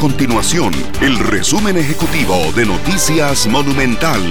continuación 0.00 0.72
el 1.02 1.18
resumen 1.18 1.76
ejecutivo 1.76 2.34
de 2.56 2.64
Noticias 2.64 3.46
Monumental. 3.46 4.22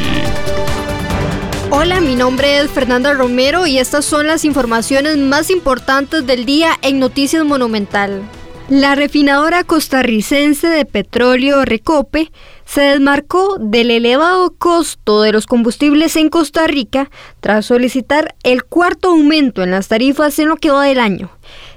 Hola, 1.70 2.02
mi 2.02 2.16
nombre 2.16 2.57
es 2.57 2.71
Fernanda 2.71 3.14
Romero 3.14 3.68
y 3.68 3.78
estas 3.78 4.04
son 4.04 4.26
las 4.26 4.46
informaciones 4.46 5.18
más 5.18 5.52
importantes 5.52 6.26
del 6.26 6.45
día 6.45 6.71
en 6.82 6.98
Noticias 6.98 7.45
Monumental. 7.45 8.23
La 8.68 8.95
refinadora 8.95 9.63
costarricense 9.63 10.68
de 10.68 10.86
petróleo 10.86 11.63
Recope 11.66 12.31
se 12.66 12.81
desmarcó 12.81 13.58
del 13.59 13.91
elevado 13.91 14.55
costo 14.58 15.22
de 15.22 15.31
los 15.31 15.45
combustibles 15.45 16.16
en 16.16 16.30
Costa 16.30 16.66
Rica 16.66 17.12
tras 17.41 17.67
solicitar 17.67 18.34
el 18.41 18.63
cuarto 18.63 19.09
aumento 19.09 19.62
en 19.62 19.70
las 19.70 19.88
tarifas 19.88 20.40
en 20.40 20.48
lo 20.48 20.55
que 20.55 20.72
va 20.72 20.86
del 20.86 20.99
año. 20.99 21.30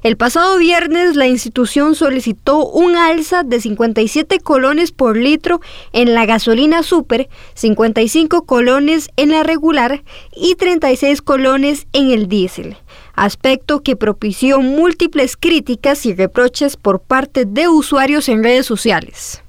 El 0.03 0.17
pasado 0.17 0.59
viernes 0.59 1.15
la 1.15 1.29
institución 1.29 1.95
solicitó 1.95 2.67
un 2.67 2.97
alza 2.97 3.43
de 3.45 3.61
57 3.61 4.41
colones 4.41 4.93
por 4.93 5.17
litro 5.17 5.61
en 5.93 6.15
la 6.15 6.27
gasolina 6.27 6.83
super, 6.83 7.29
55 7.55 8.45
colones 8.45 9.11
en 9.17 9.31
la 9.31 9.43
regular 9.43 10.03
y 10.35 10.57
36 10.57 11.23
colones 11.23 11.87
en 11.93 12.11
el 12.11 12.29
diésel 12.29 12.77
aspecto 13.15 13.83
que 13.83 13.97
propició 13.97 14.61
múltiples 14.61 15.37
críticas 15.37 16.07
y 16.07 16.15
reproches 16.15 16.77
por 16.77 17.01
parte 17.01 17.45
de 17.45 17.69
usuarios 17.69 18.29
en 18.29 18.43
redes 18.43 18.67
sociales. 18.67 19.43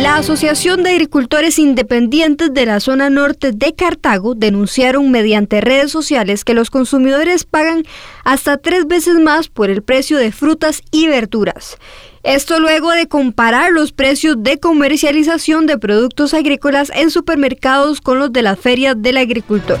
La 0.00 0.14
Asociación 0.14 0.84
de 0.84 0.90
Agricultores 0.90 1.58
Independientes 1.58 2.54
de 2.54 2.66
la 2.66 2.78
zona 2.78 3.10
norte 3.10 3.50
de 3.50 3.74
Cartago 3.74 4.36
denunciaron 4.36 5.10
mediante 5.10 5.60
redes 5.60 5.90
sociales 5.90 6.44
que 6.44 6.54
los 6.54 6.70
consumidores 6.70 7.42
pagan 7.42 7.82
hasta 8.22 8.58
tres 8.58 8.86
veces 8.86 9.16
más 9.18 9.48
por 9.48 9.70
el 9.70 9.82
precio 9.82 10.16
de 10.16 10.30
frutas 10.30 10.82
y 10.92 11.08
verduras. 11.08 11.78
Esto 12.22 12.60
luego 12.60 12.92
de 12.92 13.08
comparar 13.08 13.72
los 13.72 13.90
precios 13.90 14.36
de 14.40 14.60
comercialización 14.60 15.66
de 15.66 15.78
productos 15.78 16.32
agrícolas 16.32 16.92
en 16.94 17.10
supermercados 17.10 18.00
con 18.00 18.20
los 18.20 18.32
de 18.32 18.42
las 18.42 18.56
ferias 18.56 18.94
del 18.96 19.16
agricultor. 19.16 19.80